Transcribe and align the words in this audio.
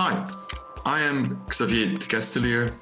Hi, 0.00 0.24
I 0.86 1.00
am 1.00 1.44
Xavier 1.52 1.86
De 1.98 2.06
Kestelier. 2.06 2.72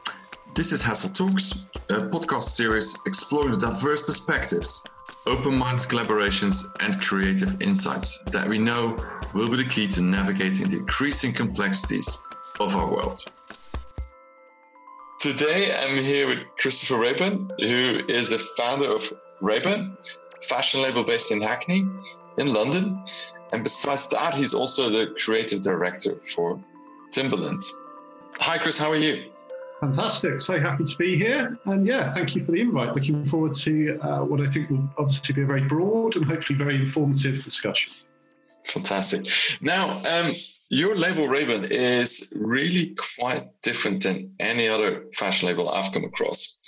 This 0.55 0.71
is 0.71 0.83
Hassell 0.83 1.15
Talks, 1.15 1.53
a 1.89 2.07
podcast 2.11 2.43
series 2.43 2.95
exploring 3.07 3.53
the 3.53 3.59
diverse 3.59 4.03
perspectives, 4.03 4.87
open 5.25 5.57
minded 5.57 5.89
collaborations, 5.89 6.63
and 6.81 7.01
creative 7.01 7.63
insights 7.63 8.23
that 8.25 8.47
we 8.47 8.59
know 8.59 8.99
will 9.33 9.49
be 9.49 9.57
the 9.57 9.65
key 9.65 9.89
to 9.89 10.03
navigating 10.03 10.69
the 10.69 10.77
increasing 10.77 11.33
complexities 11.33 12.23
of 12.61 12.77
our 12.77 12.93
world. 12.93 13.19
Today, 15.19 15.75
I'm 15.75 15.97
here 15.97 16.29
with 16.29 16.41
Christopher 16.59 16.99
Raeburn, 16.99 17.51
who 17.61 18.03
is 18.11 18.33
a 18.33 18.39
founder 18.59 18.95
of 18.95 19.11
Raeburn, 19.41 19.97
fashion 20.43 20.83
label 20.83 21.03
based 21.03 21.33
in 21.33 21.41
Hackney, 21.41 21.89
in 22.37 22.53
London. 22.53 23.03
And 23.55 23.63
besides 23.63 24.11
that, 24.11 24.35
he's 24.35 24.53
also 24.53 24.91
the 24.91 25.15
creative 25.19 25.63
director 25.63 26.17
for 26.35 26.61
Timberland. 27.11 27.63
Hi, 28.39 28.59
Chris, 28.59 28.79
how 28.79 28.91
are 28.91 28.97
you? 28.97 29.31
Fantastic. 29.81 30.41
So 30.41 30.59
happy 30.59 30.85
to 30.85 30.97
be 30.97 31.17
here. 31.17 31.59
And 31.67 31.87
yeah, 31.87 32.13
thank 32.15 32.35
you 32.35 32.43
for 32.43 32.53
the 32.53 32.61
invite. 32.61 32.95
Looking 32.95 33.25
forward 33.25 33.55
to 33.55 33.99
uh, 34.01 34.25
what 34.25 34.41
I 34.41 34.45
think 34.45 34.71
will 34.71 34.89
obviously 34.99 35.35
be 35.35 35.43
a 35.43 35.47
very 35.47 35.65
broad 35.65 36.17
and 36.17 36.25
hopefully 36.25 36.59
very 36.59 36.77
informative 36.77 37.43
discussion. 37.45 37.93
Fantastic. 38.65 39.27
Now, 39.61 40.03
um, 40.09 40.33
your 40.69 40.97
label 40.97 41.29
Raeburn 41.29 41.65
is 41.71 42.33
really 42.37 42.97
quite 43.19 43.45
different 43.63 44.03
than 44.03 44.35
any 44.41 44.67
other 44.67 45.05
fashion 45.15 45.47
label 45.49 45.69
I've 45.69 45.93
come 45.93 46.05
across. 46.05 46.61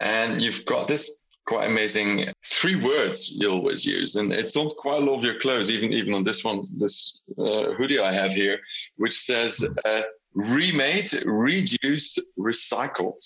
And 0.00 0.40
you've 0.42 0.64
got 0.66 0.88
this 0.88 1.25
quite 1.46 1.68
amazing 1.70 2.32
three 2.44 2.76
words 2.76 3.32
you 3.36 3.50
always 3.50 3.86
use. 3.86 4.16
And 4.16 4.32
it's 4.32 4.56
on 4.56 4.70
quite 4.78 5.02
a 5.02 5.04
lot 5.04 5.18
of 5.18 5.24
your 5.24 5.38
clothes 5.38 5.70
even 5.70 5.92
even 5.92 6.12
on 6.14 6.24
this 6.24 6.44
one 6.44 6.66
this 6.78 7.22
uh, 7.38 7.72
hoodie 7.74 8.00
i 8.00 8.12
have 8.12 8.32
here 8.32 8.58
which 8.96 9.14
says 9.14 9.74
uh, 9.84 10.02
remade 10.34 11.10
reduced 11.24 12.20
recycled. 12.38 13.22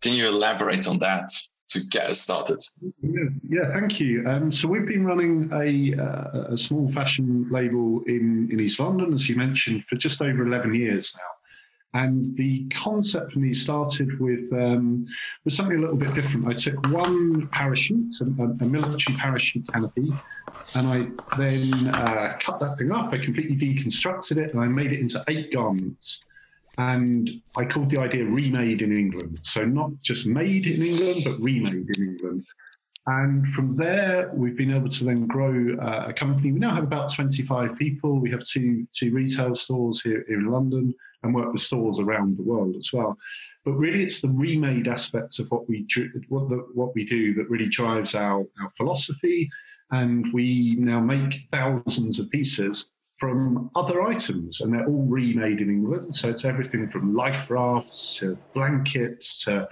Can 0.00 0.12
you 0.12 0.28
elaborate 0.28 0.88
on 0.88 0.98
that 1.00 1.28
to 1.70 1.80
get 1.90 2.08
us 2.08 2.20
started? 2.20 2.64
Yeah, 3.02 3.24
yeah 3.48 3.72
thank 3.72 4.00
you. 4.00 4.26
Um, 4.26 4.50
so 4.50 4.68
we've 4.68 4.86
been 4.86 5.04
running 5.04 5.50
a, 5.52 6.00
uh, 6.00 6.52
a 6.52 6.56
small 6.56 6.90
fashion 6.92 7.46
label 7.50 8.02
in, 8.06 8.48
in 8.50 8.60
east 8.60 8.80
london 8.80 9.12
as 9.12 9.28
you 9.28 9.36
mentioned 9.36 9.84
for 9.84 9.96
just 9.96 10.22
over 10.22 10.46
11 10.46 10.72
years 10.74 11.14
now 11.16 11.37
and 11.94 12.36
the 12.36 12.66
concept 12.68 13.32
for 13.32 13.38
me 13.38 13.52
started 13.52 14.20
with 14.20 14.52
um, 14.52 15.02
was 15.44 15.56
something 15.56 15.78
a 15.78 15.80
little 15.80 15.96
bit 15.96 16.12
different. 16.14 16.46
I 16.46 16.52
took 16.52 16.86
one 16.88 17.46
parachute, 17.48 18.14
a, 18.20 18.24
a 18.24 18.66
military 18.66 19.16
parachute 19.16 19.66
canopy, 19.72 20.12
and 20.74 20.86
I 20.86 21.36
then 21.38 21.88
uh, 21.94 22.36
cut 22.40 22.60
that 22.60 22.76
thing 22.78 22.92
up. 22.92 23.12
I 23.12 23.18
completely 23.18 23.56
deconstructed 23.56 24.36
it, 24.36 24.52
and 24.52 24.60
I 24.60 24.66
made 24.66 24.92
it 24.92 25.00
into 25.00 25.24
eight 25.28 25.52
garments. 25.52 26.22
And 26.76 27.28
I 27.56 27.64
called 27.64 27.90
the 27.90 27.98
idea 27.98 28.24
remade 28.24 28.82
in 28.82 28.96
England. 28.96 29.40
So 29.42 29.64
not 29.64 29.90
just 30.00 30.26
made 30.26 30.66
in 30.66 30.80
England, 30.80 31.22
but 31.24 31.40
remade 31.40 31.88
in 31.96 32.08
England. 32.08 32.46
And 33.06 33.44
from 33.48 33.74
there, 33.74 34.30
we've 34.34 34.56
been 34.56 34.72
able 34.72 34.90
to 34.90 35.04
then 35.04 35.26
grow 35.26 35.74
uh, 35.80 36.04
a 36.08 36.12
company. 36.12 36.52
We 36.52 36.60
now 36.60 36.74
have 36.74 36.84
about 36.84 37.12
25 37.12 37.76
people. 37.76 38.20
We 38.20 38.30
have 38.30 38.44
two, 38.44 38.86
two 38.92 39.12
retail 39.12 39.54
stores 39.54 40.02
here, 40.02 40.24
here 40.28 40.38
in 40.38 40.52
London 40.52 40.94
and 41.22 41.34
work 41.34 41.52
with 41.52 41.60
stores 41.60 42.00
around 42.00 42.36
the 42.36 42.42
world 42.42 42.76
as 42.76 42.92
well. 42.92 43.16
But 43.64 43.74
really, 43.74 44.02
it's 44.02 44.20
the 44.20 44.30
remade 44.30 44.88
aspects 44.88 45.38
of 45.38 45.50
what 45.50 45.68
we 45.68 45.86
what 46.28 46.48
the, 46.48 46.66
what 46.74 46.94
we 46.94 47.04
do 47.04 47.34
that 47.34 47.50
really 47.50 47.68
drives 47.68 48.14
our, 48.14 48.46
our 48.60 48.72
philosophy. 48.76 49.48
And 49.90 50.30
we 50.32 50.76
now 50.78 51.00
make 51.00 51.48
thousands 51.50 52.18
of 52.18 52.30
pieces 52.30 52.86
from 53.18 53.70
other 53.74 54.02
items, 54.02 54.60
and 54.60 54.72
they're 54.72 54.86
all 54.86 55.06
remade 55.06 55.60
in 55.60 55.70
England. 55.70 56.14
So 56.14 56.28
it's 56.28 56.44
everything 56.44 56.88
from 56.88 57.16
life 57.16 57.50
rafts 57.50 58.18
to 58.18 58.38
blankets 58.54 59.42
to 59.44 59.68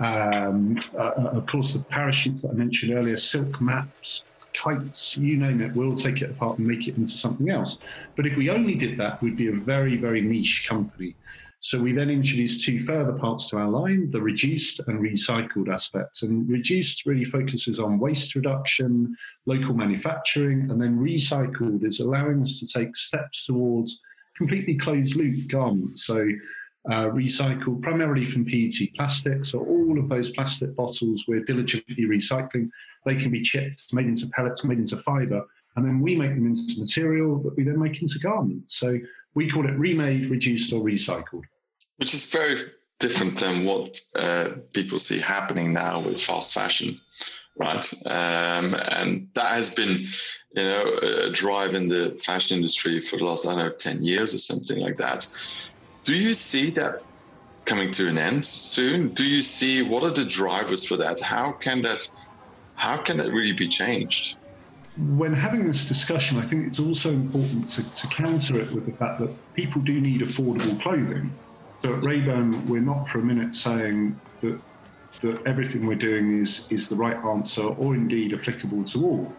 um, 0.00 0.78
uh, 0.94 0.98
uh, 0.98 1.30
of 1.34 1.46
course, 1.46 1.74
the 1.74 1.84
parachutes 1.84 2.42
that 2.42 2.50
I 2.50 2.54
mentioned 2.54 2.94
earlier, 2.94 3.18
silk 3.18 3.60
maps, 3.60 4.24
kites, 4.52 5.16
you 5.16 5.36
name 5.36 5.60
it, 5.60 5.74
we'll 5.74 5.94
take 5.94 6.22
it 6.22 6.30
apart 6.30 6.58
and 6.58 6.66
make 6.66 6.88
it 6.88 6.96
into 6.96 7.12
something 7.12 7.50
else. 7.50 7.78
But 8.16 8.26
if 8.26 8.36
we 8.36 8.50
only 8.50 8.74
did 8.74 8.98
that, 8.98 9.20
we'd 9.22 9.36
be 9.36 9.48
a 9.48 9.52
very, 9.52 9.96
very 9.96 10.20
niche 10.20 10.66
company. 10.68 11.14
So 11.62 11.78
we 11.78 11.92
then 11.92 12.08
introduced 12.08 12.64
two 12.64 12.80
further 12.80 13.12
parts 13.12 13.50
to 13.50 13.58
our 13.58 13.68
line, 13.68 14.10
the 14.10 14.20
reduced 14.20 14.80
and 14.86 14.98
recycled 14.98 15.68
aspects. 15.68 16.22
And 16.22 16.48
reduced 16.48 17.04
really 17.04 17.24
focuses 17.24 17.78
on 17.78 17.98
waste 17.98 18.34
reduction, 18.34 19.14
local 19.44 19.74
manufacturing, 19.74 20.70
and 20.70 20.80
then 20.80 20.98
recycled 20.98 21.84
is 21.84 22.00
allowing 22.00 22.40
us 22.40 22.60
to 22.60 22.66
take 22.66 22.96
steps 22.96 23.44
towards 23.44 24.00
completely 24.38 24.78
closed 24.78 25.16
loop 25.16 25.48
garments. 25.48 26.06
So 26.06 26.26
uh, 26.88 27.04
recycled 27.10 27.82
primarily 27.82 28.24
from 28.24 28.44
PET 28.44 28.94
plastic. 28.96 29.44
So 29.44 29.60
all 29.60 29.98
of 29.98 30.08
those 30.08 30.30
plastic 30.30 30.74
bottles 30.74 31.24
we're 31.28 31.44
diligently 31.44 32.06
recycling. 32.06 32.70
They 33.04 33.16
can 33.16 33.30
be 33.30 33.42
chipped, 33.42 33.92
made 33.92 34.06
into 34.06 34.28
pellets, 34.28 34.64
made 34.64 34.78
into 34.78 34.96
fiber, 34.96 35.44
and 35.76 35.86
then 35.86 36.00
we 36.00 36.16
make 36.16 36.30
them 36.30 36.46
into 36.46 36.80
material 36.80 37.38
that 37.42 37.56
we 37.56 37.64
then 37.64 37.78
make 37.78 38.00
into 38.00 38.18
garments. 38.18 38.76
So 38.76 38.98
we 39.34 39.48
call 39.48 39.66
it 39.68 39.78
remade, 39.78 40.30
reduced, 40.30 40.72
or 40.72 40.82
recycled. 40.82 41.42
Which 41.98 42.14
is 42.14 42.30
very 42.30 42.56
different 42.98 43.38
than 43.38 43.64
what 43.64 44.00
uh, 44.14 44.50
people 44.72 44.98
see 44.98 45.18
happening 45.20 45.72
now 45.72 46.00
with 46.00 46.20
fast 46.20 46.54
fashion, 46.54 47.00
right? 47.56 47.92
Um, 48.06 48.74
and 48.74 49.28
that 49.34 49.52
has 49.52 49.74
been, 49.74 50.04
you 50.54 50.62
know, 50.62 50.98
a 51.02 51.30
drive 51.30 51.74
in 51.74 51.88
the 51.88 52.18
fashion 52.24 52.56
industry 52.56 53.00
for 53.00 53.16
the 53.16 53.24
last, 53.24 53.46
I 53.46 53.50
don't 53.50 53.58
know, 53.58 53.72
10 53.72 54.02
years 54.02 54.34
or 54.34 54.38
something 54.38 54.78
like 54.78 54.96
that. 54.98 55.26
Do 56.02 56.16
you 56.16 56.34
see 56.34 56.70
that 56.70 57.02
coming 57.64 57.90
to 57.92 58.08
an 58.08 58.18
end 58.18 58.44
soon? 58.44 59.08
Do 59.10 59.24
you 59.24 59.40
see 59.40 59.82
what 59.82 60.02
are 60.02 60.10
the 60.10 60.24
drivers 60.24 60.84
for 60.84 60.96
that? 60.96 61.20
How 61.20 61.52
can 61.52 61.82
that 61.82 62.08
how 62.74 62.96
can 62.96 63.18
that 63.18 63.30
really 63.32 63.52
be 63.52 63.68
changed? 63.68 64.38
When 64.96 65.34
having 65.34 65.64
this 65.66 65.86
discussion, 65.86 66.38
I 66.38 66.42
think 66.42 66.66
it's 66.66 66.80
also 66.80 67.10
important 67.10 67.68
to, 67.70 67.94
to 67.94 68.06
counter 68.08 68.58
it 68.58 68.72
with 68.72 68.86
the 68.86 68.92
fact 68.92 69.20
that 69.20 69.30
people 69.54 69.82
do 69.82 70.00
need 70.00 70.22
affordable 70.22 70.80
clothing. 70.80 71.32
So 71.82 71.94
at 71.94 72.02
Raeburn, 72.02 72.66
we're 72.66 72.80
not 72.80 73.06
for 73.08 73.18
a 73.18 73.22
minute 73.22 73.54
saying 73.54 74.18
that 74.40 74.58
that 75.20 75.46
everything 75.46 75.86
we're 75.86 76.04
doing 76.10 76.32
is 76.32 76.66
is 76.70 76.88
the 76.88 76.96
right 76.96 77.16
answer 77.16 77.62
or 77.62 77.94
indeed 77.94 78.32
applicable 78.32 78.84
to 78.84 79.04
all. 79.04 79.32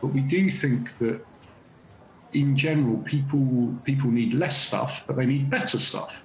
But 0.00 0.08
we 0.08 0.20
do 0.20 0.50
think 0.50 0.96
that 0.98 1.24
in 2.34 2.56
general, 2.56 2.98
people 2.98 3.74
people 3.84 4.10
need 4.10 4.34
less 4.34 4.56
stuff, 4.56 5.04
but 5.06 5.16
they 5.16 5.26
need 5.26 5.48
better 5.48 5.78
stuff. 5.78 6.24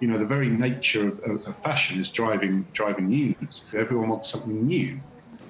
You 0.00 0.08
know, 0.08 0.18
the 0.18 0.26
very 0.26 0.48
nature 0.48 1.08
of, 1.08 1.20
of, 1.20 1.46
of 1.46 1.56
fashion 1.58 1.98
is 1.98 2.10
driving 2.10 2.66
driving 2.72 3.08
news. 3.08 3.62
Everyone 3.74 4.08
wants 4.08 4.28
something 4.28 4.66
new. 4.66 5.00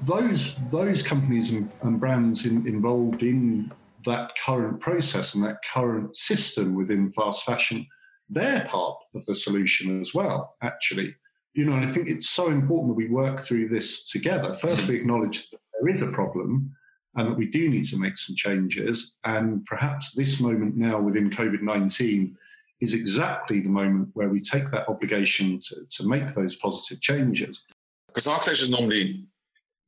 Those 0.03 0.57
those 0.71 1.03
companies 1.03 1.51
and, 1.51 1.71
and 1.83 1.99
brands 1.99 2.47
in, 2.47 2.67
involved 2.67 3.23
in 3.23 3.73
that 4.05 4.33
current 4.37 4.81
process 4.81 5.35
and 5.35 5.45
that 5.45 5.59
current 5.63 6.17
system 6.17 6.75
within 6.75 7.13
fast 7.13 7.45
fashion, 7.45 7.87
they're 8.29 8.65
part 8.65 8.97
of 9.15 9.25
the 9.27 9.35
solution 9.35 10.01
as 10.01 10.15
well. 10.15 10.57
Actually, 10.63 11.15
you 11.55 11.65
know, 11.65 11.77
I 11.77 11.87
think 11.87 12.09
it's 12.09 12.29
so 12.29 12.49
important 12.49 12.91
that 12.91 12.97
we 12.97 13.09
work 13.09 13.41
through 13.41 13.69
this 13.69 14.11
together. 14.11 14.55
First, 14.55 14.89
we 14.89 14.97
acknowledge 14.97 15.51
that 15.51 15.61
there 15.79 15.91
is 15.91 16.03
a 16.03 16.13
problem 16.13 16.75
and 17.17 17.29
that 17.29 17.37
we 17.37 17.47
do 17.47 17.69
need 17.69 17.85
to 17.85 17.99
make 17.99 18.17
some 18.17 18.37
changes. 18.37 19.17
And 19.25 19.65
perhaps 19.65 20.13
this 20.13 20.41
moment 20.41 20.77
now 20.77 21.01
within 21.01 21.31
COVID 21.31 21.63
19 21.63 22.37
is 22.81 22.95
exactly 22.95 23.61
the 23.61 23.69
moment 23.69 24.09
where 24.15 24.29
we 24.29 24.41
take 24.41 24.71
that 24.71 24.89
obligation 24.89 25.59
to, 25.59 25.77
to 25.89 26.09
make 26.09 26.33
those 26.35 26.57
positive 26.57 27.01
changes. 27.01 27.65
Because 28.07 28.27
architecture 28.27 28.63
is 28.63 28.71
normally 28.71 29.27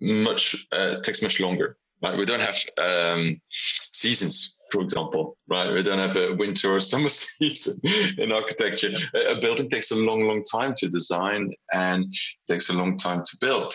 much, 0.00 0.66
uh, 0.72 1.00
takes 1.00 1.22
much 1.22 1.40
longer. 1.40 1.76
Right? 2.02 2.18
We 2.18 2.24
don't 2.24 2.40
have 2.40 2.58
um, 2.78 3.40
seasons, 3.48 4.60
for 4.72 4.82
example, 4.82 5.36
right? 5.48 5.72
We 5.72 5.84
don't 5.84 5.98
have 5.98 6.16
a 6.16 6.34
winter 6.34 6.74
or 6.74 6.80
summer 6.92 7.08
season 7.08 7.80
in 8.18 8.32
architecture. 8.32 8.90
A 9.14 9.40
building 9.40 9.70
takes 9.70 9.92
a 9.92 9.96
long, 9.96 10.26
long 10.26 10.42
time 10.42 10.74
to 10.78 10.88
design 10.88 11.52
and 11.72 12.12
takes 12.48 12.70
a 12.70 12.72
long 12.72 12.96
time 12.96 13.22
to 13.22 13.36
build 13.40 13.72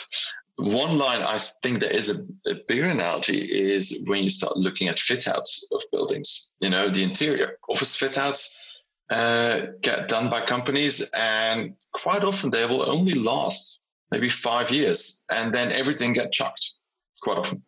one 0.57 0.97
line 0.97 1.21
I 1.21 1.37
think 1.37 1.79
there 1.79 1.91
is 1.91 2.09
a, 2.09 2.49
a, 2.49 2.55
bigger 2.67 2.85
analogy 2.85 3.37
is 3.37 4.03
when 4.07 4.23
you 4.23 4.29
start 4.29 4.57
looking 4.57 4.87
at 4.87 4.97
fit 4.97 5.27
outs 5.27 5.67
of 5.71 5.83
buildings. 5.91 6.53
You 6.59 6.69
know, 6.69 6.89
the 6.89 7.03
interior 7.03 7.59
office 7.69 7.95
fit 7.95 8.17
outs 8.17 8.83
uh, 9.11 9.67
get 9.81 10.07
done 10.07 10.29
by 10.29 10.41
companies, 10.41 11.09
and 11.15 11.73
quite 11.93 12.23
often 12.23 12.49
they 12.49 12.65
will 12.65 12.89
only 12.89 13.13
last 13.13 13.81
maybe 14.11 14.29
five 14.29 14.71
years, 14.71 15.25
and 15.29 15.53
then 15.53 15.71
everything 15.71 16.13
get 16.13 16.31
chucked 16.31 16.73
quite 17.21 17.37
often. 17.37 17.63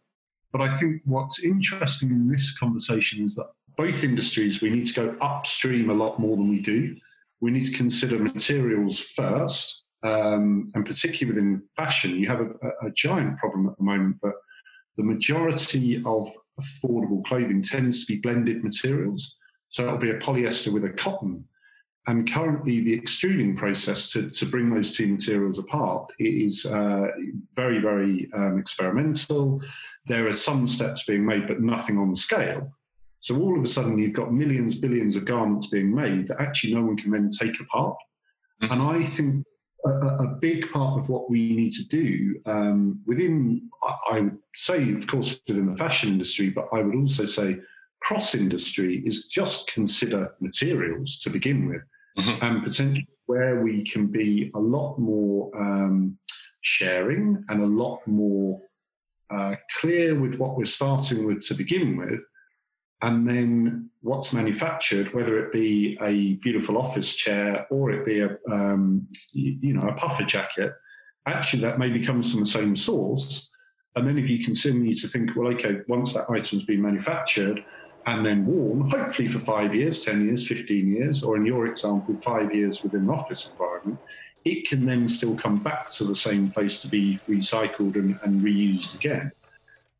But 0.52 0.62
I 0.62 0.70
think 0.70 1.04
what's 1.06 1.44
interesting 1.44 2.10
in 2.10 2.28
this 2.28 2.58
conversation 2.58 3.24
is 3.24 3.36
that 3.36 3.50
both 3.78 4.04
industries 4.04 4.62
we 4.62 4.72
need 4.72 4.88
to 4.88 4.94
go 4.94 5.16
upstream 5.22 5.92
a 5.92 5.94
lot 5.94 6.20
more 6.20 6.36
than 6.36 6.50
we 6.50 6.60
do. 6.60 6.96
We 7.40 7.52
need 7.52 7.66
to 7.66 7.78
consider 7.78 8.18
materials 8.18 9.00
first 9.00 9.84
um, 10.04 10.72
and 10.76 10.86
particularly 10.86 11.34
within 11.34 11.64
fashion, 11.76 12.12
you 12.12 12.28
have 12.28 12.40
a, 12.40 12.88
a, 12.88 12.92
giant 12.92 13.38
problem 13.38 13.68
at 13.68 13.78
the 13.78 13.84
moment 13.84 14.16
that 14.22 14.36
the 14.96 15.04
majority 15.04 16.02
of 16.06 16.32
affordable 16.60 17.24
clothing 17.26 17.62
tends 17.62 18.06
to 18.06 18.14
be 18.14 18.22
blended 18.22 18.64
materials. 18.64 19.36
So 19.68 19.86
it'll 19.86 19.98
be 19.98 20.12
a 20.12 20.20
polyester 20.20 20.74
with 20.74 20.86
a 20.86 20.90
cotton. 20.90 21.44
and 22.08 22.32
currently, 22.32 22.80
the 22.82 22.94
extruding 22.94 23.58
process 23.58 24.10
to, 24.12 24.30
to 24.30 24.46
bring 24.46 24.70
those 24.70 24.96
two 24.96 25.08
materials 25.08 25.60
apart 25.60 26.10
is 26.18 26.66
uh, 26.66 27.10
very, 27.56 27.80
very 27.80 28.30
um, 28.34 28.58
experimental. 28.58 29.62
There 30.06 30.28
are 30.28 30.34
some 30.34 30.68
steps 30.68 31.04
being 31.04 31.26
made, 31.26 31.46
but 31.46 31.62
nothing 31.62 31.98
on 31.98 32.16
scale. 32.16 32.72
So 33.20 33.38
all 33.38 33.58
of 33.58 33.64
a 33.64 33.68
sudden, 33.68 33.98
you've 33.98 34.14
got 34.14 34.34
millions, 34.34 34.76
billions 34.76 35.18
of 35.18 35.26
garments 35.26 35.68
being 35.68 35.94
made 35.94 36.28
that 36.30 36.40
actually 36.40 36.74
no 36.74 36.84
one 36.84 36.96
can 36.96 37.12
then 37.12 37.30
take 37.30 37.60
apart. 37.60 37.98
Mm-hmm. 38.62 38.74
And 38.74 38.82
I 38.82 39.04
think 39.04 39.46
a, 39.86 39.90
a, 39.90 40.28
big 40.42 40.72
part 40.72 41.00
of 41.00 41.10
what 41.10 41.30
we 41.30 41.56
need 41.56 41.72
to 41.72 41.88
do 41.88 42.40
um, 42.46 42.98
within, 43.06 43.70
I 44.12 44.22
would 44.22 44.38
say, 44.56 44.94
of 44.94 45.08
course, 45.08 45.40
within 45.48 45.72
the 45.72 45.78
fashion 45.78 46.10
industry, 46.10 46.50
but 46.50 46.68
I 46.74 46.82
would 46.82 46.96
also 46.96 47.26
say 47.26 47.60
cross 48.02 48.36
industry 48.36 49.02
is 49.06 49.28
just 49.28 49.72
consider 49.72 50.34
materials 50.40 51.20
to 51.20 51.30
begin 51.30 51.68
with 51.68 51.82
mm-hmm. 52.20 52.44
and 52.46 52.64
potentially 52.64 53.08
where 53.26 53.62
we 53.62 53.84
can 53.84 54.08
be 54.08 54.52
a 54.56 54.60
lot 54.60 54.98
more 54.98 55.52
um, 55.56 56.18
sharing 56.62 57.44
and 57.50 57.62
a 57.62 57.66
lot 57.66 58.00
more 58.06 58.62
uh, 59.30 59.56
clear 59.80 60.20
with 60.20 60.36
what 60.36 60.58
we're 60.58 60.66
starting 60.66 61.26
with 61.26 61.46
to 61.48 61.54
begin 61.54 61.98
with 61.98 62.24
and 63.02 63.28
then 63.28 63.90
what's 64.02 64.34
manufactured, 64.34 65.14
whether 65.14 65.40
it 65.40 65.52
be 65.52 65.98
a 66.02 66.36
beautiful 66.36 66.78
office 66.78 67.16
chair 67.16 67.66
or 67.70 67.92
it 67.92 68.06
be 68.06 68.22
a 68.22 68.38
um, 68.52 69.08
you 69.34 69.74
know 69.74 69.88
a 69.88 69.94
puffer 69.94 70.24
jacket, 70.24 70.74
actually 71.26 71.62
that 71.62 71.80
maybe 71.80 72.02
comes 72.02 72.32
from 72.32 72.42
the 72.42 72.46
same 72.46 72.76
source. 72.76 73.50
And 73.96 74.08
then 74.08 74.18
if 74.18 74.30
you 74.30 74.44
continue 74.44 74.94
to 74.94 75.08
think, 75.08 75.36
well, 75.36 75.52
okay, 75.54 75.80
once 75.88 76.14
that 76.14 76.30
item's 76.30 76.64
been 76.64 76.82
manufactured, 76.82 77.64
and 78.06 78.26
then 78.26 78.46
worn, 78.46 78.90
hopefully 78.90 79.28
for 79.28 79.40
five 79.40 79.74
years, 79.76 80.06
10 80.06 80.26
years, 80.26 80.48
15 80.48 80.96
years, 80.96 81.24
or 81.24 81.36
in 81.36 81.46
your 81.46 81.68
example, 81.68 82.16
five 82.18 82.54
years 82.54 82.82
within 82.82 83.08
the 83.08 83.14
office 83.14 83.52
environment, 83.52 84.00
it 84.46 84.68
can 84.68 84.86
then 84.86 85.08
still 85.08 85.36
come 85.36 85.58
back 85.58 85.90
to 85.92 86.04
the 86.04 86.16
same 86.16 86.50
place 86.50 86.82
to 86.82 86.88
be 86.88 87.20
recycled 87.28 87.96
and, 87.96 88.18
and 88.24 88.42
reused 88.42 88.96
again. 88.96 89.32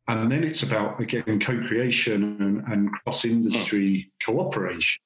And 0.08 0.30
then 0.30 0.42
it's 0.42 0.62
about, 0.62 1.00
again, 1.00 1.38
co 1.38 1.60
creation 1.66 2.36
and, 2.40 2.66
and 2.66 2.90
cross 3.04 3.24
industry 3.24 4.10
cooperation. 4.24 5.00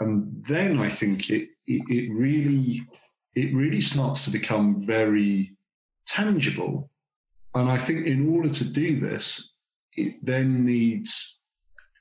And 0.00 0.44
then 0.44 0.80
I 0.80 0.88
think 0.88 1.30
it, 1.30 1.50
it, 1.66 1.82
it 1.88 2.12
really 2.12 2.84
it 3.34 3.54
really 3.54 3.80
starts 3.80 4.24
to 4.24 4.30
become 4.30 4.84
very 4.86 5.52
tangible. 6.06 6.90
And 7.54 7.70
I 7.70 7.76
think 7.76 8.06
in 8.06 8.34
order 8.34 8.48
to 8.48 8.64
do 8.64 9.00
this, 9.00 9.54
it 9.96 10.24
then 10.24 10.64
needs 10.64 11.40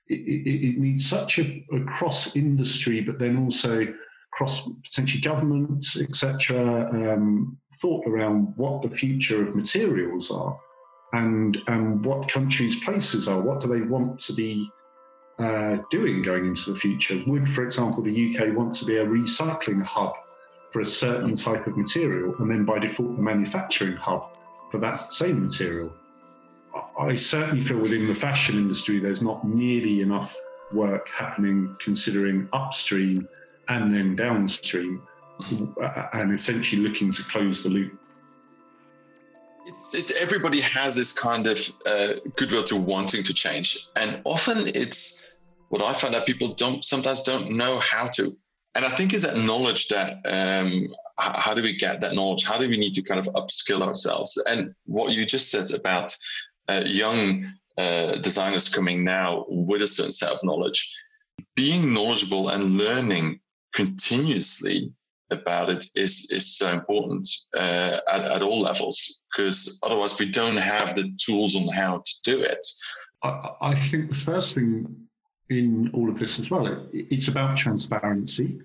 it, 0.07 0.15
it, 0.15 0.77
needs 0.77 1.07
such 1.07 1.39
a, 1.39 1.65
a, 1.71 1.79
cross 1.85 2.35
industry, 2.35 2.99
but 3.01 3.19
then 3.19 3.37
also 3.37 3.87
cross 4.33 4.67
potentially 4.83 5.21
governments, 5.21 5.99
etc., 5.99 6.89
um, 6.91 7.57
thought 7.75 8.05
around 8.05 8.53
what 8.57 8.81
the 8.81 8.89
future 8.89 9.47
of 9.47 9.55
materials 9.55 10.29
are 10.29 10.59
and 11.13 11.57
and 11.67 12.03
what 12.05 12.27
countries' 12.27 12.83
places 12.83 13.27
are. 13.27 13.39
What 13.39 13.59
do 13.59 13.67
they 13.67 13.81
want 13.81 14.19
to 14.19 14.33
be 14.33 14.69
uh, 15.39 15.77
doing 15.89 16.21
going 16.21 16.45
into 16.45 16.73
the 16.73 16.79
future? 16.79 17.21
Would, 17.27 17.47
for 17.47 17.63
example, 17.63 18.03
the 18.03 18.35
UK 18.35 18.55
want 18.55 18.73
to 18.75 18.85
be 18.85 18.97
a 18.97 19.05
recycling 19.05 19.81
hub 19.81 20.13
for 20.71 20.81
a 20.81 20.85
certain 20.85 21.35
type 21.35 21.67
of 21.67 21.77
material, 21.77 22.35
and 22.39 22.51
then 22.51 22.65
by 22.65 22.79
default, 22.79 23.15
the 23.15 23.21
manufacturing 23.21 23.95
hub 23.95 24.37
for 24.71 24.79
that 24.79 25.13
same 25.13 25.43
material? 25.43 25.93
I 26.99 27.15
certainly 27.15 27.61
feel 27.61 27.77
within 27.77 28.07
the 28.07 28.15
fashion 28.15 28.57
industry, 28.57 28.99
there's 28.99 29.21
not 29.21 29.45
nearly 29.45 30.01
enough 30.01 30.35
work 30.71 31.07
happening 31.09 31.75
considering 31.79 32.49
upstream 32.53 33.27
and 33.69 33.93
then 33.93 34.15
downstream, 34.15 35.01
uh, 35.81 36.07
and 36.13 36.33
essentially 36.33 36.81
looking 36.81 37.11
to 37.11 37.23
close 37.23 37.63
the 37.63 37.69
loop. 37.69 37.93
It's, 39.65 39.93
it's 39.95 40.11
everybody 40.11 40.59
has 40.61 40.95
this 40.95 41.11
kind 41.13 41.47
of 41.47 41.59
uh, 41.85 42.13
goodwill 42.35 42.63
to 42.65 42.75
wanting 42.75 43.23
to 43.23 43.33
change, 43.33 43.87
and 43.95 44.21
often 44.25 44.67
it's 44.67 45.27
what 45.69 45.81
I 45.81 45.93
find 45.93 46.13
that 46.13 46.25
people 46.25 46.53
don't 46.53 46.83
sometimes 46.83 47.23
don't 47.23 47.51
know 47.51 47.79
how 47.79 48.07
to. 48.15 48.35
And 48.75 48.85
I 48.85 48.89
think 48.89 49.13
is 49.13 49.21
that 49.21 49.37
knowledge 49.37 49.87
that 49.89 50.17
um, 50.25 50.87
how 51.17 51.53
do 51.53 51.61
we 51.61 51.77
get 51.77 52.01
that 52.01 52.13
knowledge? 52.13 52.43
How 52.43 52.57
do 52.57 52.67
we 52.67 52.77
need 52.77 52.93
to 52.93 53.03
kind 53.03 53.19
of 53.19 53.27
upskill 53.33 53.81
ourselves? 53.81 54.41
And 54.47 54.73
what 54.85 55.13
you 55.13 55.25
just 55.25 55.51
said 55.51 55.71
about 55.71 56.15
uh, 56.69 56.83
young 56.85 57.53
uh, 57.77 58.15
designers 58.15 58.69
coming 58.69 59.03
now 59.03 59.45
with 59.47 59.81
a 59.81 59.87
certain 59.87 60.11
set 60.11 60.31
of 60.31 60.43
knowledge, 60.43 60.95
being 61.55 61.93
knowledgeable 61.93 62.49
and 62.49 62.77
learning 62.77 63.39
continuously 63.73 64.91
about 65.33 65.69
it 65.69 65.85
is 65.95 66.31
is 66.31 66.57
so 66.57 66.69
important 66.69 67.27
uh, 67.55 67.97
at, 68.11 68.21
at 68.23 68.43
all 68.43 68.61
levels 68.61 69.23
because 69.31 69.79
otherwise 69.83 70.17
we 70.19 70.29
don't 70.29 70.57
have 70.57 70.95
the 70.95 71.11
tools 71.17 71.55
on 71.55 71.67
how 71.67 72.01
to 72.05 72.13
do 72.23 72.41
it. 72.41 72.65
I, 73.23 73.49
I 73.61 73.75
think 73.75 74.09
the 74.09 74.15
first 74.15 74.55
thing 74.55 74.95
in 75.49 75.89
all 75.93 76.09
of 76.09 76.17
this 76.17 76.39
as 76.39 76.49
well, 76.49 76.67
it, 76.67 76.87
it's 76.93 77.27
about 77.27 77.57
transparency 77.57 78.59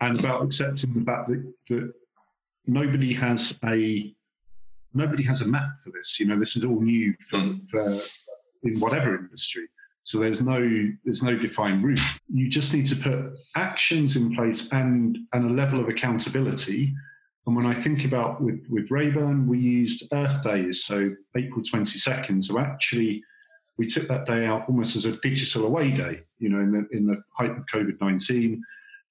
and 0.00 0.18
about 0.18 0.42
accepting 0.42 0.94
the 0.94 1.04
fact 1.04 1.28
that, 1.28 1.52
that 1.68 1.92
nobody 2.66 3.12
has 3.12 3.54
a 3.64 4.14
nobody 4.94 5.22
has 5.22 5.40
a 5.42 5.48
map 5.48 5.70
for 5.82 5.90
this. 5.90 6.20
You 6.20 6.26
know, 6.26 6.38
this 6.38 6.56
is 6.56 6.64
all 6.64 6.80
new 6.80 7.14
for, 7.28 7.38
mm. 7.38 7.68
for 7.70 7.98
in 8.64 8.78
whatever 8.80 9.16
industry. 9.16 9.68
So 10.04 10.18
there's 10.18 10.42
no 10.42 10.60
there's 11.04 11.22
no 11.22 11.36
defined 11.36 11.84
route. 11.84 12.00
You 12.32 12.48
just 12.48 12.74
need 12.74 12.86
to 12.86 12.96
put 12.96 13.38
actions 13.54 14.16
in 14.16 14.34
place 14.34 14.70
and 14.72 15.18
and 15.32 15.50
a 15.50 15.54
level 15.54 15.80
of 15.80 15.88
accountability. 15.88 16.94
And 17.46 17.56
when 17.56 17.66
I 17.66 17.72
think 17.72 18.04
about 18.04 18.42
with 18.42 18.64
with 18.68 18.90
Raeburn, 18.90 19.46
we 19.46 19.58
used 19.58 20.12
Earth 20.12 20.42
Days, 20.42 20.84
so 20.84 21.14
April 21.36 21.62
22nd, 21.62 22.42
So 22.42 22.58
actually 22.58 23.22
we 23.78 23.86
took 23.86 24.06
that 24.08 24.26
day 24.26 24.46
out 24.46 24.68
almost 24.68 24.96
as 24.96 25.06
a 25.06 25.16
digital 25.18 25.66
away 25.66 25.90
day. 25.90 26.22
You 26.38 26.48
know, 26.48 26.58
in 26.58 26.72
the 26.72 26.86
in 26.90 27.06
the 27.06 27.22
height 27.36 27.52
of 27.52 27.66
COVID 27.66 28.00
19, 28.00 28.62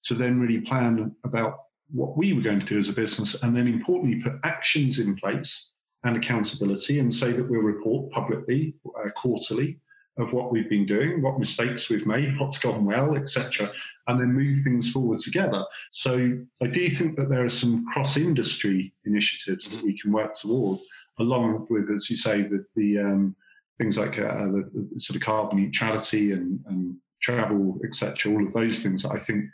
to 0.04 0.14
then 0.14 0.40
really 0.40 0.60
plan 0.60 1.16
about 1.24 1.56
what 1.94 2.18
we 2.18 2.34
were 2.34 2.42
going 2.42 2.60
to 2.60 2.66
do 2.66 2.78
as 2.78 2.90
a 2.90 2.94
business, 2.94 3.42
and 3.44 3.56
then 3.56 3.68
importantly 3.68 4.22
put 4.22 4.40
actions 4.44 5.00
in 5.00 5.16
place 5.16 5.72
and 6.04 6.18
accountability 6.18 7.00
and 7.00 7.14
say 7.14 7.32
that 7.32 7.50
we'll 7.50 7.62
report 7.62 8.12
publicly 8.12 8.74
uh, 9.00 9.10
quarterly 9.12 9.78
of 10.18 10.34
what 10.34 10.52
we've 10.52 10.70
been 10.70 10.86
doing, 10.86 11.22
what 11.22 11.40
mistakes 11.40 11.90
we've 11.90 12.06
made, 12.06 12.40
what's 12.40 12.60
gone 12.60 12.86
well, 12.86 13.16
etc., 13.16 13.72
and 14.08 14.20
then 14.20 14.34
move 14.34 14.64
things 14.64 14.92
forward 14.92 15.20
together. 15.20 15.64
So 15.92 16.40
I 16.62 16.68
do 16.68 16.90
think 16.90 17.16
that 17.16 17.30
there 17.30 17.44
are 17.44 17.50
some 17.50 17.86
cross-industry 17.88 18.94
initiatives 19.06 19.70
that 19.70 19.84
we 19.84 19.98
can 19.98 20.12
work 20.12 20.34
towards, 20.34 20.84
along 21.20 21.68
with, 21.70 21.90
as 21.90 22.10
you 22.10 22.16
say, 22.16 22.44
the, 22.44 22.66
the 22.76 23.00
um, 23.00 23.36
things 23.80 23.98
like 23.98 24.20
uh, 24.20 24.48
the, 24.48 24.90
the, 24.94 25.00
sort 25.00 25.16
of 25.16 25.22
carbon 25.22 25.60
neutrality 25.60 26.34
and, 26.34 26.60
and 26.68 26.96
travel, 27.22 27.80
etc. 27.86 28.32
All 28.32 28.46
of 28.46 28.54
those 28.54 28.82
things. 28.82 29.06
I 29.06 29.18
think 29.18 29.46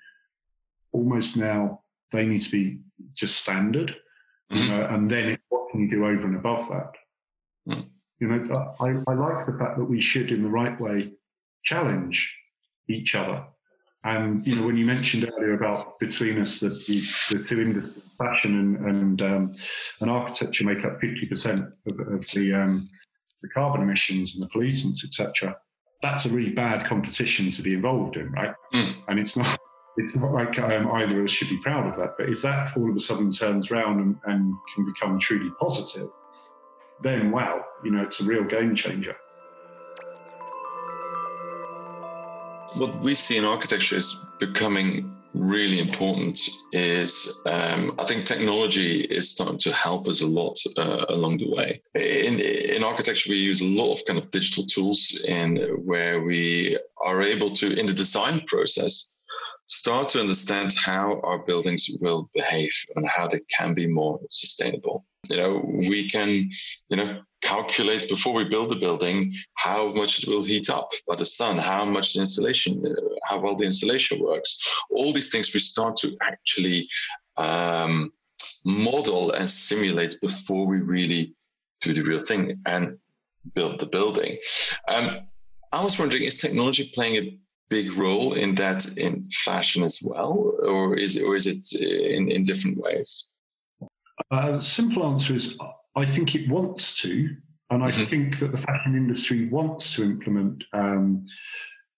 almost 0.92 1.38
now 1.38 1.82
they 2.12 2.26
need 2.26 2.42
to 2.42 2.52
be 2.52 2.80
just 3.14 3.38
standard, 3.38 3.96
mm-hmm. 4.52 4.64
you 4.64 4.70
know, 4.70 4.88
and 4.90 5.10
then 5.10 5.30
it 5.30 5.42
can 5.72 5.82
you 5.82 5.90
do 5.90 6.06
over 6.06 6.26
and 6.26 6.36
above 6.36 6.68
that? 6.70 6.94
Mm. 7.70 7.90
You 8.20 8.28
know, 8.28 8.76
I, 8.80 8.88
I 9.08 9.14
like 9.14 9.46
the 9.46 9.58
fact 9.60 9.78
that 9.78 9.86
we 9.86 10.02
should, 10.02 10.32
in 10.32 10.44
the 10.44 10.50
right 10.50 10.80
way, 10.80 11.14
challenge 11.64 12.34
each 12.90 13.16
other. 13.16 13.46
And 14.04 14.46
you 14.48 14.56
know, 14.56 14.66
when 14.66 14.78
you 14.78 14.86
mentioned 14.86 15.30
earlier 15.32 15.54
about 15.54 16.00
between 16.00 16.40
us 16.40 16.60
that 16.60 16.86
the, 16.88 17.38
the 17.38 17.44
two 17.44 17.62
industries, 17.62 18.12
fashion 18.18 18.58
and 18.58 18.86
and, 18.86 19.22
um, 19.22 19.54
and 20.02 20.10
architecture, 20.10 20.64
make 20.64 20.86
up 20.86 21.00
fifty 21.02 21.26
percent 21.26 21.68
of, 21.88 22.00
of, 22.00 22.22
the 22.32 22.54
um, 22.54 22.90
the 23.42 23.50
carbon 23.50 23.82
emissions 23.82 24.36
and 24.36 24.44
the 24.44 24.50
pollutants, 24.50 25.04
etc. 25.04 25.56
That's 26.02 26.26
a 26.26 26.30
really 26.30 26.52
bad 26.52 26.86
competition 26.86 27.50
to 27.52 27.62
be 27.62 27.74
involved 27.74 28.18
in, 28.18 28.32
right? 28.32 28.54
Mm. 28.74 28.96
And 29.10 29.20
it's 29.20 29.36
not 29.36 29.60
it's 29.98 30.16
not 30.16 30.32
like 30.32 30.60
um, 30.60 30.90
either 30.92 31.20
of 31.20 31.26
us 31.26 31.32
should 31.32 31.50
be 31.50 31.58
proud 31.58 31.88
of 31.88 31.98
that. 31.98 32.14
But 32.18 32.30
if 32.30 32.42
that 32.44 32.78
all 32.78 32.90
of 32.90 32.96
a 32.96 33.00
sudden 33.00 33.32
turns 33.32 33.72
around 33.72 34.00
and, 34.00 34.16
and 34.26 34.54
can 34.74 34.86
become 34.86 35.20
truly 35.20 35.52
positive, 35.60 36.10
then 37.02 37.32
wow, 37.32 37.64
you 37.84 37.92
know, 37.92 38.04
it's 38.04 38.20
a 38.20 38.24
real 38.24 38.44
game 38.44 38.76
changer. 38.76 39.16
What 42.78 43.00
we 43.02 43.16
see 43.16 43.38
in 43.38 43.46
architecture 43.46 43.96
is 43.96 44.16
becoming 44.40 45.18
really 45.34 45.80
important 45.80 46.40
is 46.72 47.42
um, 47.46 47.96
I 48.00 48.04
think 48.04 48.26
technology 48.26 49.02
is 49.02 49.30
starting 49.30 49.60
to 49.60 49.72
help 49.72 50.08
us 50.08 50.22
a 50.22 50.28
lot 50.28 50.60
uh, 50.78 51.06
along 51.10 51.38
the 51.38 51.50
way. 51.50 51.82
In, 51.96 52.40
in 52.40 52.84
architecture, 52.84 53.30
we 53.30 53.38
use 53.38 53.62
a 53.62 53.66
lot 53.66 53.94
of 53.94 54.06
kind 54.06 54.20
of 54.20 54.32
digital 54.32 54.66
tools 54.66 55.22
in 55.28 55.58
where 55.86 56.22
we 56.22 56.78
are 57.06 57.22
able 57.22 57.52
to, 57.52 57.78
in 57.78 57.86
the 57.86 57.94
design 57.94 58.42
process, 58.48 59.17
start 59.68 60.10
to 60.10 60.20
understand 60.20 60.74
how 60.74 61.20
our 61.24 61.40
buildings 61.40 61.90
will 62.02 62.30
behave 62.34 62.72
and 62.96 63.08
how 63.08 63.28
they 63.28 63.42
can 63.56 63.74
be 63.74 63.88
more 63.88 64.20
sustainable. 64.30 65.06
You 65.30 65.38
know, 65.38 65.66
we 65.66 66.10
can, 66.10 66.50
you 66.90 66.98
know, 66.98 67.22
calculate 67.42 68.10
before 68.10 68.34
we 68.34 68.46
build 68.46 68.70
the 68.70 68.76
building 68.76 69.34
how 69.56 69.94
much 69.94 70.24
it 70.24 70.30
will 70.30 70.44
heat 70.44 70.70
up 70.70 70.90
by 71.08 71.16
the 71.16 71.26
sun, 71.26 71.58
how 71.58 71.86
much 71.86 72.14
the 72.14 72.22
insulation, 72.22 72.84
uh, 72.86 72.94
how 73.28 73.40
well 73.40 73.56
the 73.56 73.66
insulation 73.66 74.20
works. 74.20 74.52
All 74.90 75.14
these 75.14 75.32
things 75.32 75.54
we 75.54 75.60
start 75.60 75.98
to 75.98 76.16
actually 76.22 76.88
um, 77.36 78.12
model 78.66 79.32
and 79.32 79.48
simulate 79.48 80.16
before 80.22 80.66
we 80.66 80.80
really 80.80 81.34
do 81.82 81.94
the 81.94 82.02
real 82.02 82.20
thing 82.20 82.56
and 82.66 82.98
build 83.54 83.80
the 83.80 83.86
building. 83.86 84.38
Um, 84.88 85.28
I 85.72 85.84
was 85.84 86.00
wondering, 86.00 86.24
is 86.24 86.38
technology 86.38 86.92
playing 86.94 87.16
a 87.18 87.38
big 87.70 87.94
role 87.94 88.34
in 88.34 88.56
that 88.56 88.98
in 88.98 89.28
fashion 89.32 89.84
as 89.84 90.02
well, 90.04 90.54
or 90.64 90.98
is 90.98 91.22
or 91.22 91.36
is 91.36 91.48
it 91.48 91.82
in, 91.82 92.32
in 92.32 92.44
different 92.44 92.78
ways? 92.78 93.40
Uh, 94.32 94.54
the 94.54 94.62
simple 94.62 95.06
answer 95.06 95.34
is 95.34 95.58
I 95.96 96.06
think 96.06 96.36
it 96.36 96.50
wants 96.50 97.02
to, 97.02 97.36
and 97.70 97.84
I 97.84 97.88
mm-hmm. 97.88 98.04
think 98.04 98.40
that 98.40 98.52
the 98.52 98.58
fashion 98.58 98.96
industry 98.96 99.50
wants 99.50 99.94
to 99.96 100.04
implement 100.04 100.64
um, 100.74 101.26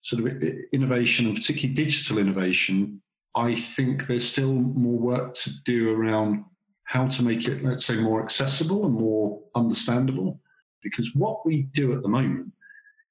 sort 0.00 0.24
of 0.24 0.42
innovation 0.72 1.26
and 1.26 1.36
particularly 1.36 1.74
digital 1.74 2.18
innovation. 2.18 3.02
I 3.36 3.54
think 3.54 4.06
there's 4.06 4.28
still 4.28 4.52
more 4.52 4.98
work 4.98 5.34
to 5.34 5.50
do 5.64 5.94
around 5.94 6.44
how 6.84 7.06
to 7.06 7.22
make 7.22 7.46
it, 7.46 7.62
let's 7.62 7.84
say, 7.84 7.96
more 7.96 8.22
accessible 8.22 8.84
and 8.86 8.94
more 8.94 9.40
understandable. 9.54 10.40
Because 10.82 11.14
what 11.14 11.46
we 11.46 11.62
do 11.62 11.92
at 11.92 12.02
the 12.02 12.08
moment 12.08 12.52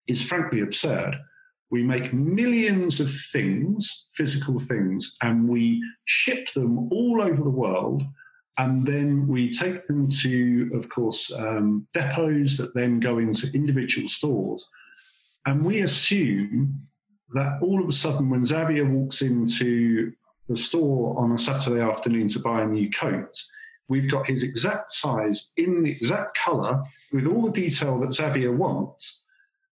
is 0.08 0.22
frankly 0.22 0.62
absurd. 0.62 1.16
We 1.72 1.84
make 1.84 2.14
millions 2.14 3.00
of 3.00 3.12
things, 3.32 4.08
physical 4.14 4.60
things, 4.60 5.16
and 5.22 5.48
we 5.48 5.84
ship 6.06 6.48
them 6.54 6.92
all 6.92 7.22
over 7.22 7.44
the 7.44 7.50
world. 7.50 8.04
And 8.58 8.86
then 8.86 9.28
we 9.28 9.52
take 9.52 9.88
them 9.88 10.08
to, 10.22 10.70
of 10.74 10.90
course, 10.90 11.32
um, 11.32 11.88
depots 11.94 12.58
that 12.58 12.74
then 12.76 13.00
go 13.00 13.20
into 13.20 13.52
individual 13.54 14.08
stores. 14.08 14.66
And 15.46 15.64
we 15.64 15.82
assume 15.82 16.88
that 17.34 17.60
all 17.62 17.82
of 17.82 17.88
a 17.88 17.94
sudden, 17.94 18.30
when 18.30 18.46
Xavier 18.46 18.86
walks 18.86 19.22
into 19.22 20.12
the 20.48 20.58
store 20.58 21.18
on 21.18 21.32
a 21.32 21.38
Saturday 21.38 21.82
afternoon 21.82 22.28
to 22.30 22.40
buy 22.40 22.64
a 22.64 22.68
new 22.68 22.90
coat, 22.90 23.32
we've 23.88 24.10
got 24.10 24.28
his 24.28 24.44
exact 24.44 24.92
size 24.92 25.52
in 25.58 25.84
the 25.84 25.92
exact 25.92 26.36
color 26.38 26.84
with 27.14 27.28
all 27.28 27.42
the 27.42 27.52
detail 27.52 27.98
that 28.00 28.14
Xavier 28.14 28.52
wants 28.52 29.24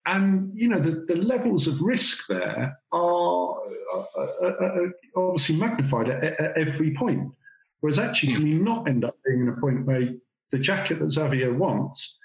and 0.05 0.51
you 0.53 0.67
know 0.67 0.79
the, 0.79 1.05
the 1.07 1.15
levels 1.15 1.67
of 1.67 1.81
risk 1.81 2.27
there 2.27 2.77
are, 2.91 3.57
uh, 3.93 4.03
uh, 4.17 4.47
uh, 4.47 4.79
obviously 5.15 5.55
magnified 5.55 6.09
at, 6.09 6.23
at, 6.39 6.57
every 6.57 6.93
point. 6.93 7.31
Whereas 7.79 7.99
actually, 7.99 8.33
can 8.33 8.47
you 8.47 8.59
not 8.59 8.87
end 8.87 9.05
up 9.05 9.15
being 9.25 9.41
in 9.41 9.49
a 9.49 9.59
point 9.59 9.85
where 9.85 10.13
the 10.51 10.59
jacket 10.59 10.99
that 10.99 11.11
Xavier 11.11 11.53
wants, 11.53 12.17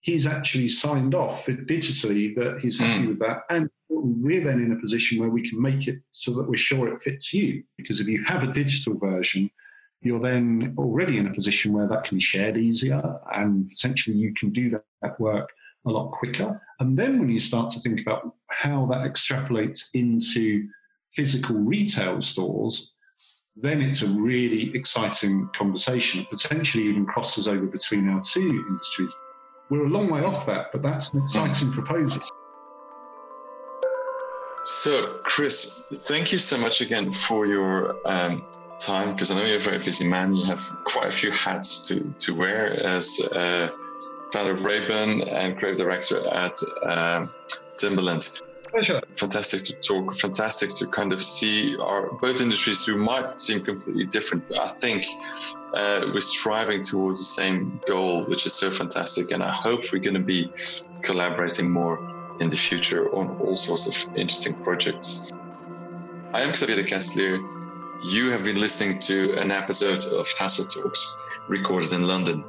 he's 0.00 0.26
actually 0.26 0.68
signed 0.68 1.14
off 1.14 1.46
digitally 1.46 2.34
that 2.36 2.60
he's 2.60 2.78
happy 2.78 3.04
mm. 3.04 3.08
with 3.08 3.18
that, 3.20 3.42
and 3.50 3.68
we're 3.88 4.44
then 4.44 4.60
in 4.60 4.72
a 4.72 4.80
position 4.80 5.18
where 5.18 5.30
we 5.30 5.48
can 5.48 5.60
make 5.60 5.88
it 5.88 5.98
so 6.12 6.32
that 6.34 6.48
we're 6.48 6.56
sure 6.56 6.88
it 6.88 7.02
fits 7.02 7.32
you. 7.32 7.62
Because 7.76 8.00
if 8.00 8.06
you 8.06 8.22
have 8.24 8.42
a 8.42 8.52
digital 8.52 8.98
version, 8.98 9.50
you're 10.02 10.20
then 10.20 10.74
already 10.78 11.18
in 11.18 11.26
a 11.26 11.34
position 11.34 11.72
where 11.72 11.88
that 11.88 12.04
can 12.04 12.18
be 12.18 12.22
shared 12.22 12.56
easier, 12.56 13.02
and 13.34 13.70
essentially 13.72 14.16
you 14.16 14.34
can 14.34 14.50
do 14.50 14.70
that 14.70 15.20
work 15.20 15.48
a 15.86 15.90
lot 15.90 16.10
quicker. 16.10 16.60
And 16.80 16.96
then 16.96 17.18
when 17.18 17.28
you 17.28 17.40
start 17.40 17.70
to 17.70 17.80
think 17.80 18.00
about 18.00 18.34
how 18.50 18.86
that 18.86 18.98
extrapolates 18.98 19.86
into 19.94 20.68
physical 21.12 21.56
retail 21.56 22.20
stores, 22.20 22.94
then 23.56 23.82
it's 23.82 24.02
a 24.02 24.06
really 24.06 24.74
exciting 24.76 25.48
conversation. 25.54 26.26
Potentially 26.30 26.84
even 26.84 27.04
crosses 27.06 27.48
over 27.48 27.66
between 27.66 28.08
our 28.08 28.20
two 28.20 28.64
industries. 28.68 29.12
We're 29.70 29.86
a 29.86 29.88
long 29.88 30.10
way 30.10 30.22
off 30.22 30.46
that, 30.46 30.72
but 30.72 30.82
that's 30.82 31.12
an 31.12 31.20
exciting 31.22 31.72
proposal. 31.72 32.22
So, 34.64 35.20
Chris, 35.24 35.82
thank 35.92 36.30
you 36.30 36.38
so 36.38 36.56
much 36.58 36.80
again 36.80 37.12
for 37.12 37.46
your 37.46 37.96
um, 38.06 38.44
time 38.78 39.12
because 39.12 39.30
I 39.30 39.36
know 39.36 39.44
you're 39.44 39.56
a 39.56 39.60
very 39.60 39.78
busy 39.78 40.06
man. 40.08 40.34
You 40.34 40.44
have 40.44 40.60
quite 40.84 41.08
a 41.08 41.10
few 41.10 41.30
hats 41.30 41.86
to, 41.88 42.14
to 42.18 42.34
wear 42.34 42.68
as 42.86 43.18
uh, 43.32 43.70
founder 44.32 44.52
of 44.52 44.64
Raeburn 44.64 45.22
and 45.28 45.56
creative 45.58 45.78
director 45.86 46.18
at 46.34 46.58
um, 46.84 47.30
Timberland. 47.76 48.40
Pleasure. 48.70 49.00
Fantastic 49.16 49.62
to 49.64 49.80
talk. 49.80 50.14
Fantastic 50.14 50.74
to 50.74 50.86
kind 50.86 51.12
of 51.12 51.22
see 51.22 51.76
our 51.78 52.12
both 52.12 52.40
industries 52.40 52.84
who 52.84 52.98
might 52.98 53.40
seem 53.40 53.60
completely 53.64 54.04
different, 54.04 54.46
but 54.48 54.58
I 54.58 54.68
think 54.68 55.06
uh, 55.74 56.06
we're 56.12 56.20
striving 56.20 56.82
towards 56.82 57.18
the 57.18 57.24
same 57.24 57.80
goal, 57.86 58.24
which 58.24 58.44
is 58.44 58.52
so 58.52 58.70
fantastic. 58.70 59.30
And 59.30 59.42
I 59.42 59.52
hope 59.52 59.80
we're 59.92 60.02
going 60.02 60.14
to 60.14 60.20
be 60.20 60.52
collaborating 61.02 61.70
more 61.70 61.98
in 62.40 62.50
the 62.50 62.56
future 62.56 63.08
on 63.14 63.36
all 63.38 63.56
sorts 63.56 63.86
of 63.86 64.16
interesting 64.16 64.54
projects. 64.62 65.30
I 66.34 66.42
am 66.42 66.54
Xavier 66.54 66.76
De 66.76 66.84
Kestelier. 66.84 67.38
You 68.04 68.30
have 68.30 68.44
been 68.44 68.60
listening 68.60 68.98
to 69.00 69.32
an 69.40 69.50
episode 69.50 70.04
of 70.04 70.26
Hassell 70.38 70.72
Talks 70.72 71.16
recorded 71.48 71.92
in 71.92 72.06
London. 72.06 72.44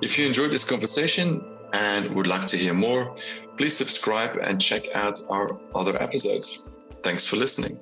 If 0.00 0.18
you 0.18 0.26
enjoyed 0.26 0.50
this 0.50 0.64
conversation 0.64 1.44
and 1.72 2.14
would 2.14 2.26
like 2.26 2.46
to 2.48 2.56
hear 2.56 2.74
more, 2.74 3.14
please 3.56 3.76
subscribe 3.76 4.36
and 4.36 4.60
check 4.60 4.88
out 4.94 5.18
our 5.30 5.58
other 5.74 6.00
episodes. 6.02 6.72
Thanks 7.02 7.26
for 7.26 7.36
listening. 7.36 7.78